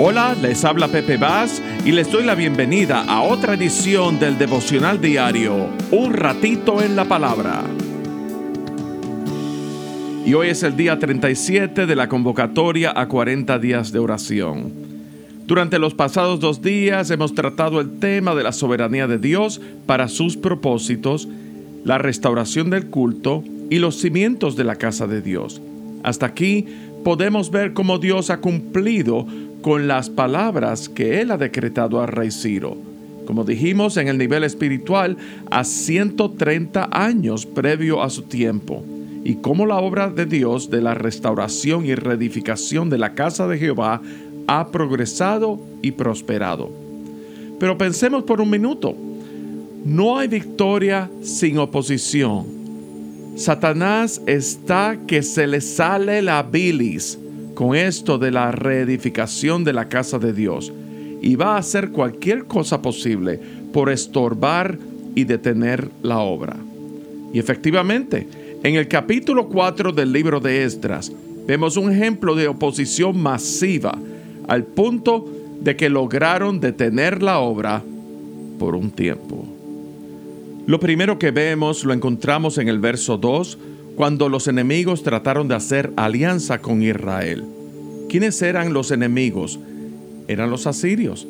[0.00, 5.00] Hola, les habla Pepe Vaz y les doy la bienvenida a otra edición del devocional
[5.00, 7.64] diario, Un ratito en la palabra.
[10.24, 14.72] Y hoy es el día 37 de la convocatoria a 40 días de oración.
[15.48, 20.06] Durante los pasados dos días hemos tratado el tema de la soberanía de Dios para
[20.06, 21.26] sus propósitos,
[21.82, 25.60] la restauración del culto y los cimientos de la casa de Dios.
[26.04, 26.66] Hasta aquí
[27.02, 29.26] podemos ver cómo Dios ha cumplido
[29.62, 32.76] con las palabras que él ha decretado a rey Ciro.
[33.26, 35.16] Como dijimos en el nivel espiritual,
[35.50, 38.82] a 130 años previo a su tiempo,
[39.24, 43.58] y cómo la obra de Dios de la restauración y reedificación de la casa de
[43.58, 44.00] Jehová
[44.46, 46.70] ha progresado y prosperado.
[47.60, 48.94] Pero pensemos por un minuto,
[49.84, 52.46] no hay victoria sin oposición.
[53.36, 57.18] Satanás está que se le sale la bilis
[57.58, 60.72] con esto de la reedificación de la casa de Dios
[61.20, 63.40] y va a hacer cualquier cosa posible
[63.72, 64.78] por estorbar
[65.16, 66.56] y detener la obra.
[67.32, 68.28] Y efectivamente,
[68.62, 71.10] en el capítulo 4 del libro de Esdras
[71.48, 73.98] vemos un ejemplo de oposición masiva
[74.46, 75.28] al punto
[75.60, 77.82] de que lograron detener la obra
[78.60, 79.44] por un tiempo.
[80.68, 83.58] Lo primero que vemos lo encontramos en el verso 2
[83.98, 87.44] cuando los enemigos trataron de hacer alianza con Israel.
[88.08, 89.58] ¿Quiénes eran los enemigos?
[90.28, 91.26] Eran los asirios.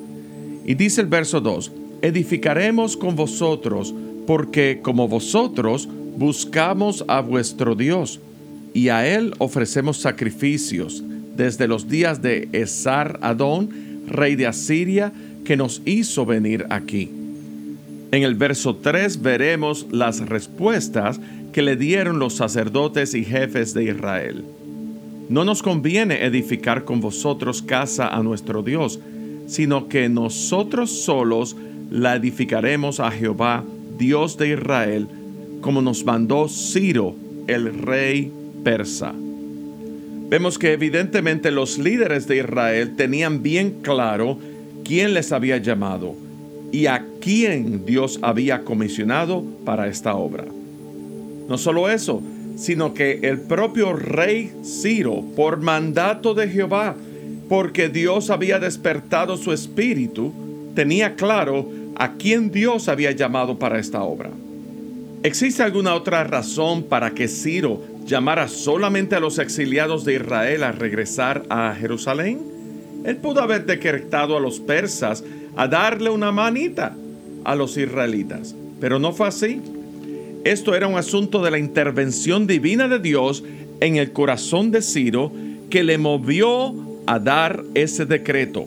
[0.66, 3.94] Y dice el verso 2, edificaremos con vosotros,
[4.26, 5.88] porque como vosotros
[6.18, 8.20] buscamos a vuestro Dios,
[8.74, 11.02] y a él ofrecemos sacrificios
[11.38, 13.70] desde los días de Esar Adón,
[14.08, 15.10] rey de Asiria,
[15.46, 17.10] que nos hizo venir aquí.
[18.10, 21.18] En el verso 3 veremos las respuestas
[21.52, 24.44] que le dieron los sacerdotes y jefes de Israel.
[25.28, 28.98] No nos conviene edificar con vosotros casa a nuestro Dios,
[29.46, 31.56] sino que nosotros solos
[31.90, 33.64] la edificaremos a Jehová,
[33.98, 35.08] Dios de Israel,
[35.60, 37.14] como nos mandó Ciro,
[37.46, 38.32] el rey
[38.62, 39.12] persa.
[40.30, 44.38] Vemos que evidentemente los líderes de Israel tenían bien claro
[44.84, 46.14] quién les había llamado
[46.70, 50.44] y a quién Dios había comisionado para esta obra.
[51.48, 52.22] No solo eso,
[52.56, 56.94] sino que el propio rey Ciro, por mandato de Jehová,
[57.48, 60.32] porque Dios había despertado su espíritu,
[60.74, 64.30] tenía claro a quién Dios había llamado para esta obra.
[65.22, 70.72] ¿Existe alguna otra razón para que Ciro llamara solamente a los exiliados de Israel a
[70.72, 72.40] regresar a Jerusalén?
[73.04, 75.24] Él pudo haber decretado a los persas
[75.56, 76.94] a darle una manita
[77.44, 79.60] a los israelitas, pero no fue así.
[80.44, 83.42] Esto era un asunto de la intervención divina de Dios
[83.80, 85.32] en el corazón de Ciro
[85.70, 86.74] que le movió
[87.06, 88.66] a dar ese decreto.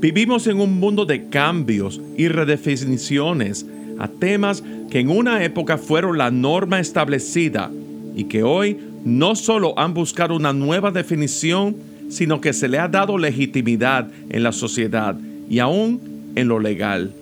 [0.00, 3.66] Vivimos en un mundo de cambios y redefiniciones
[3.98, 7.70] a temas que en una época fueron la norma establecida
[8.14, 11.76] y que hoy no solo han buscado una nueva definición,
[12.08, 15.16] sino que se le ha dado legitimidad en la sociedad
[15.48, 16.00] y aún
[16.34, 17.12] en lo legal.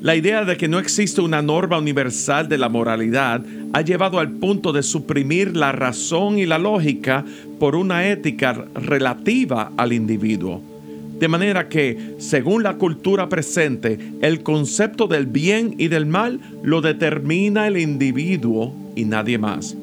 [0.00, 4.30] La idea de que no existe una norma universal de la moralidad ha llevado al
[4.30, 7.24] punto de suprimir la razón y la lógica
[7.58, 10.62] por una ética relativa al individuo.
[11.18, 16.80] De manera que, según la cultura presente, el concepto del bien y del mal lo
[16.80, 19.76] determina el individuo y nadie más.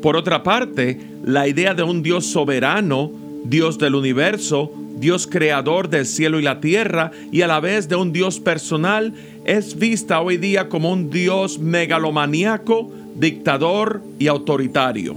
[0.00, 3.10] Por otra parte, la idea de un Dios soberano,
[3.44, 7.96] Dios del universo, Dios creador del cielo y la tierra, y a la vez de
[7.96, 15.16] un Dios personal, es vista hoy día como un Dios megalomaníaco, dictador y autoritario.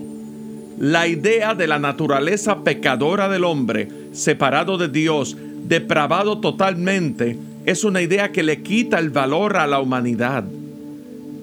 [0.80, 8.02] La idea de la naturaleza pecadora del hombre, separado de Dios, depravado totalmente, es una
[8.02, 10.46] idea que le quita el valor a la humanidad.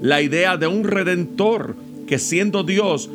[0.00, 1.76] La idea de un redentor
[2.06, 3.10] que siendo Dios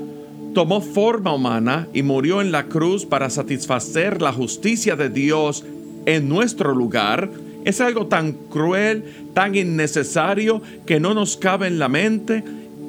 [0.56, 5.64] tomó forma humana y murió en la cruz para satisfacer la justicia de Dios
[6.06, 7.30] en nuestro lugar,
[7.66, 9.04] es algo tan cruel,
[9.34, 12.44] tan innecesario, que no nos cabe en la mente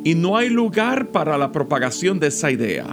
[0.04, 2.86] y no hay lugar para la propagación de esa idea.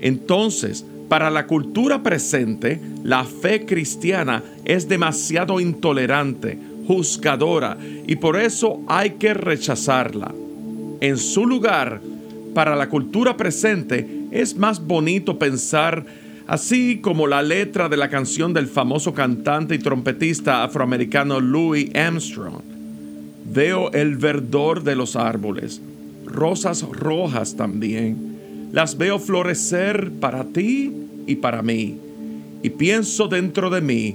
[0.00, 6.56] Entonces, para la cultura presente, la fe cristiana es demasiado intolerante,
[6.86, 7.76] juzgadora,
[8.06, 10.32] y por eso hay que rechazarla.
[11.00, 12.00] En su lugar,
[12.54, 16.04] para la cultura presente es más bonito pensar
[16.46, 22.60] así como la letra de la canción del famoso cantante y trompetista afroamericano Louis Armstrong.
[23.52, 25.80] Veo el verdor de los árboles,
[26.26, 28.68] rosas rojas también.
[28.72, 30.92] Las veo florecer para ti
[31.26, 31.98] y para mí.
[32.62, 34.14] y pienso dentro de mí,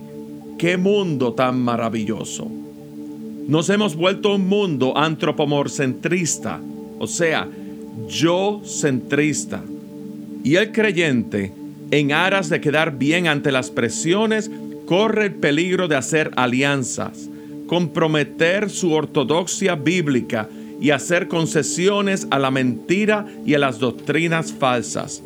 [0.59, 2.47] qué mundo tan maravilloso.
[3.47, 6.59] Nos hemos vuelto un mundo antropomorcentrista,
[6.99, 7.47] o sea,
[8.07, 9.63] yo centrista.
[10.43, 11.51] Y el creyente,
[11.91, 14.49] en aras de quedar bien ante las presiones,
[14.85, 17.29] corre el peligro de hacer alianzas,
[17.67, 20.47] comprometer su ortodoxia bíblica
[20.79, 25.23] y hacer concesiones a la mentira y a las doctrinas falsas.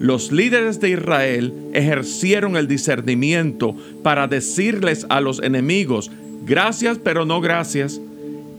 [0.00, 6.10] Los líderes de Israel ejercieron el discernimiento para decirles a los enemigos,
[6.46, 8.00] gracias pero no gracias.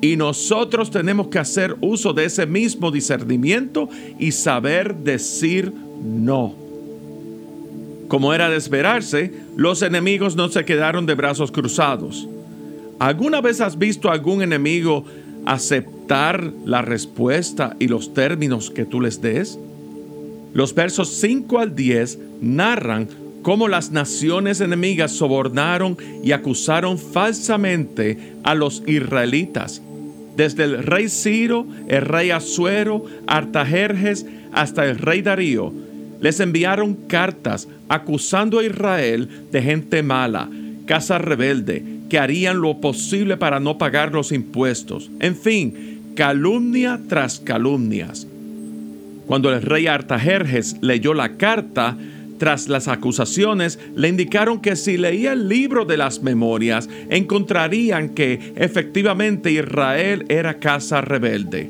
[0.02, 3.88] Y nosotros tenemos que hacer uso de ese mismo discernimiento
[4.18, 5.72] y saber decir
[6.04, 6.56] no.
[8.08, 12.28] Como era de esperarse, los enemigos no se quedaron de brazos cruzados.
[13.00, 15.06] ¿Alguna vez has visto a algún enemigo
[15.46, 19.58] aceptar la respuesta y los términos que tú les des?
[20.54, 23.08] Los versos 5 al 10 narran
[23.42, 29.82] cómo las naciones enemigas sobornaron y acusaron falsamente a los israelitas.
[30.36, 35.74] Desde el rey Ciro, el rey Asuero, Artajerjes, hasta el rey Darío,
[36.22, 40.50] les enviaron cartas acusando a Israel de gente mala,
[40.86, 45.10] casa rebelde, que harían lo posible para no pagar los impuestos.
[45.20, 48.28] En fin, calumnia tras calumnias.
[49.26, 51.98] Cuando el rey Artajerjes leyó la carta,
[52.42, 58.54] tras las acusaciones, le indicaron que si leía el libro de las memorias, encontrarían que
[58.56, 61.70] efectivamente Israel era casa rebelde.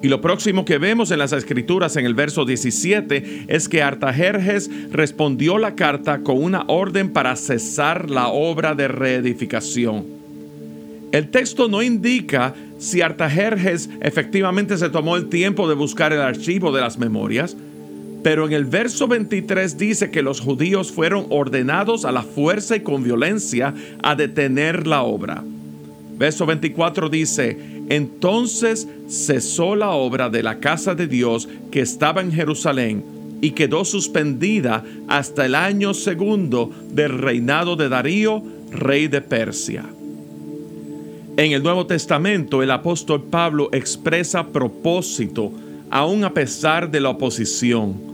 [0.00, 4.70] Y lo próximo que vemos en las escrituras en el verso 17 es que Artajerjes
[4.92, 10.04] respondió la carta con una orden para cesar la obra de reedificación.
[11.10, 16.70] El texto no indica si Artajerjes efectivamente se tomó el tiempo de buscar el archivo
[16.70, 17.56] de las memorias,
[18.22, 22.80] pero en el verso 23 dice que los judíos fueron ordenados a la fuerza y
[22.80, 25.42] con violencia a detener la obra.
[26.16, 27.58] Verso 24 dice,
[27.88, 33.02] entonces cesó la obra de la casa de Dios que estaba en Jerusalén
[33.40, 38.40] y quedó suspendida hasta el año segundo del reinado de Darío,
[38.70, 39.84] rey de Persia.
[41.36, 45.50] En el Nuevo Testamento el apóstol Pablo expresa propósito
[45.90, 48.11] aún a pesar de la oposición.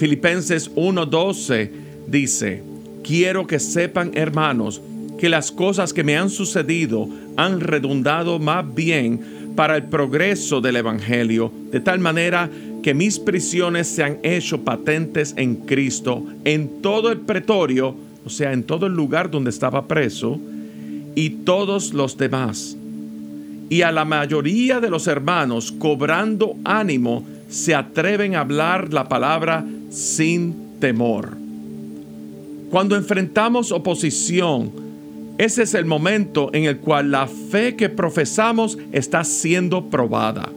[0.00, 1.70] Filipenses 1:12
[2.06, 2.62] dice,
[3.04, 4.80] quiero que sepan hermanos
[5.18, 7.06] que las cosas que me han sucedido
[7.36, 9.20] han redundado más bien
[9.54, 12.48] para el progreso del Evangelio, de tal manera
[12.82, 17.94] que mis prisiones se han hecho patentes en Cristo en todo el pretorio,
[18.24, 20.40] o sea, en todo el lugar donde estaba preso,
[21.14, 22.74] y todos los demás.
[23.68, 29.62] Y a la mayoría de los hermanos, cobrando ánimo, se atreven a hablar la palabra
[29.90, 31.36] sin temor.
[32.70, 34.70] Cuando enfrentamos oposición,
[35.38, 40.48] ese es el momento en el cual la fe que profesamos está siendo probada.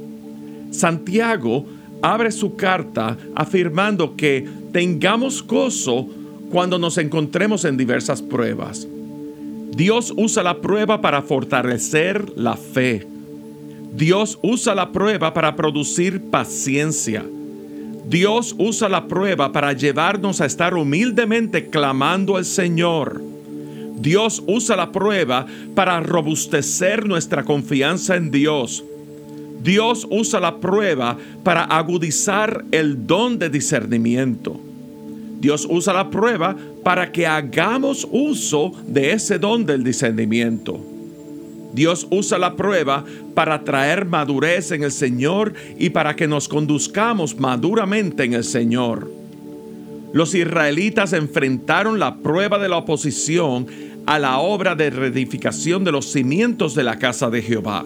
[0.72, 1.66] Santiago
[2.02, 6.08] abre su carta afirmando que tengamos gozo
[6.52, 8.88] cuando nos encontremos en diversas pruebas.
[9.76, 13.08] Dios usa la prueba para fortalecer la fe.
[13.96, 17.26] Dios usa la prueba para producir paciencia.
[18.06, 23.22] Dios usa la prueba para llevarnos a estar humildemente clamando al Señor.
[23.96, 25.46] Dios usa la prueba
[25.76, 28.84] para robustecer nuestra confianza en Dios.
[29.64, 34.60] Dios usa la prueba para agudizar el don de discernimiento.
[35.40, 40.93] Dios usa la prueba para que hagamos uso de ese don del discernimiento.
[41.74, 43.04] Dios usa la prueba
[43.34, 49.10] para traer madurez en el Señor y para que nos conduzcamos maduramente en el Señor.
[50.14, 53.66] Los israelitas enfrentaron la prueba de la oposición
[54.06, 57.86] a la obra de reedificación de los cimientos de la casa de Jehová.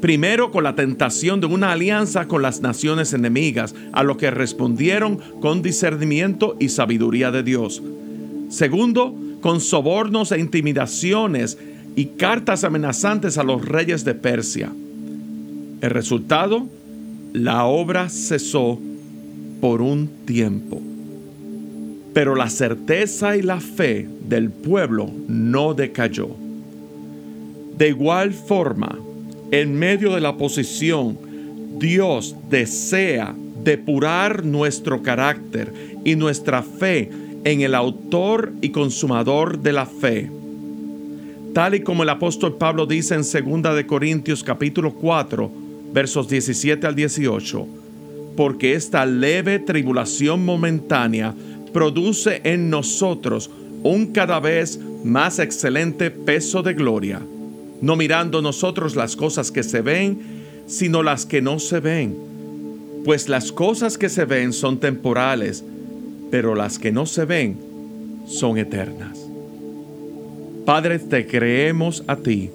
[0.00, 5.18] Primero con la tentación de una alianza con las naciones enemigas, a lo que respondieron
[5.40, 7.82] con discernimiento y sabiduría de Dios.
[8.48, 11.58] Segundo, con sobornos e intimidaciones
[11.96, 14.70] y cartas amenazantes a los reyes de Persia.
[15.80, 16.66] El resultado,
[17.32, 18.78] la obra cesó
[19.62, 20.80] por un tiempo.
[22.12, 26.28] Pero la certeza y la fe del pueblo no decayó.
[27.78, 28.98] De igual forma,
[29.50, 31.18] en medio de la oposición,
[31.78, 33.34] Dios desea
[33.64, 35.72] depurar nuestro carácter
[36.04, 37.10] y nuestra fe
[37.44, 40.30] en el autor y consumador de la fe
[41.56, 45.50] tal y como el apóstol Pablo dice en 2 de Corintios capítulo 4,
[45.90, 47.66] versos 17 al 18,
[48.36, 51.34] porque esta leve tribulación momentánea
[51.72, 53.48] produce en nosotros
[53.82, 57.22] un cada vez más excelente peso de gloria,
[57.80, 60.18] no mirando nosotros las cosas que se ven,
[60.66, 62.18] sino las que no se ven.
[63.02, 65.64] Pues las cosas que se ven son temporales,
[66.30, 67.56] pero las que no se ven
[68.26, 69.25] son eternas.
[70.66, 72.50] Padre, te creemos a ti,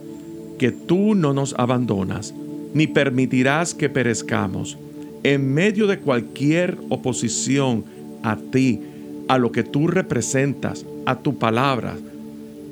[0.60, 2.34] que tú no nos abandonas,
[2.74, 4.78] ni permitirás que perezcamos.
[5.24, 7.86] En medio de cualquier oposición
[8.22, 8.82] a ti,
[9.30, 11.96] a lo que tú representas, a tu palabra,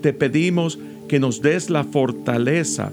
[0.01, 0.77] te pedimos
[1.07, 2.91] que nos des la fortaleza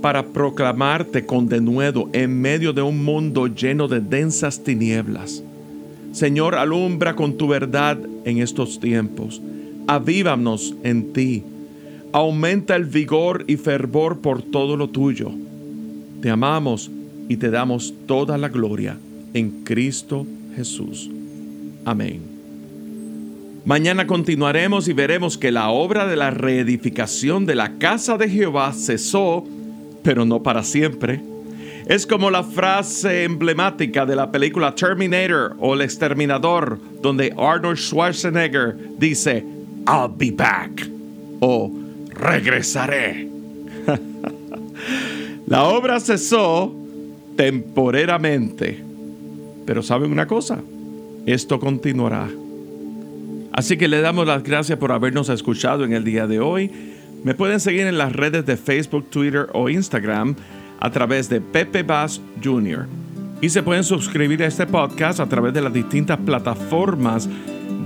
[0.00, 5.42] para proclamarte con denuedo en medio de un mundo lleno de densas tinieblas.
[6.12, 9.42] Señor, alumbra con tu verdad en estos tiempos.
[9.86, 11.42] Avívanos en ti.
[12.16, 15.30] Aumenta el vigor y fervor por todo lo tuyo.
[16.22, 16.90] Te amamos
[17.28, 18.96] y te damos toda la gloria
[19.34, 21.10] en Cristo Jesús.
[21.84, 22.22] Amén.
[23.66, 28.72] Mañana continuaremos y veremos que la obra de la reedificación de la casa de Jehová
[28.72, 29.44] cesó,
[30.02, 31.20] pero no para siempre.
[31.84, 38.74] Es como la frase emblemática de la película Terminator o El Exterminador, donde Arnold Schwarzenegger
[38.98, 39.44] dice,
[39.86, 40.88] I'll be back
[41.40, 41.85] o
[42.16, 43.28] regresaré.
[45.46, 46.74] la obra cesó
[47.36, 48.82] temporeramente,
[49.66, 50.58] pero ¿saben una cosa?
[51.26, 52.28] Esto continuará.
[53.52, 56.70] Así que le damos las gracias por habernos escuchado en el día de hoy.
[57.24, 60.36] Me pueden seguir en las redes de Facebook, Twitter o Instagram
[60.78, 62.86] a través de Pepe Bass Jr.
[63.40, 67.28] Y se pueden suscribir a este podcast a través de las distintas plataformas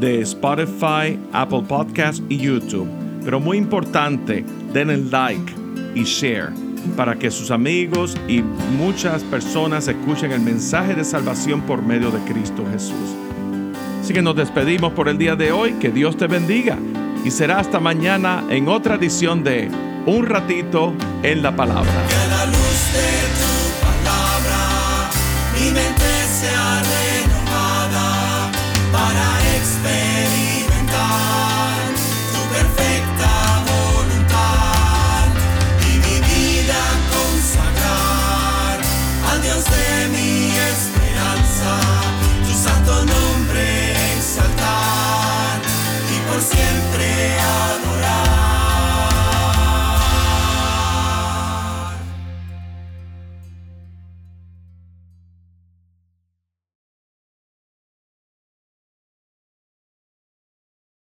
[0.01, 3.00] de Spotify, Apple Podcast y YouTube.
[3.25, 5.53] Pero muy importante, den el like
[5.95, 6.51] y share
[6.97, 12.19] para que sus amigos y muchas personas escuchen el mensaje de salvación por medio de
[12.21, 13.17] Cristo Jesús.
[14.01, 15.75] Así que nos despedimos por el día de hoy.
[15.75, 16.79] Que Dios te bendiga.
[17.25, 19.71] Y será hasta mañana en otra edición de
[20.07, 21.93] Un ratito en la palabra.
[21.93, 22.09] de
[23.39, 25.11] tu palabra,
[25.55, 26.90] mi mente se